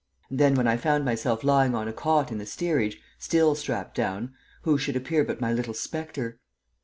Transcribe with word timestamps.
And 0.31 0.39
then, 0.39 0.55
when 0.55 0.67
I 0.67 0.77
found 0.77 1.05
myself 1.05 1.43
lying 1.43 1.75
on 1.75 1.87
a 1.87 1.93
cot 1.93 2.31
in 2.31 2.39
the 2.39 2.47
steerage, 2.47 2.99
still 3.19 3.53
strapped 3.53 3.93
down, 3.93 4.33
who 4.63 4.79
should 4.79 4.95
appear 4.95 5.23
but 5.23 5.39
my 5.39 5.53
little 5.53 5.75
spectre. 5.75 6.39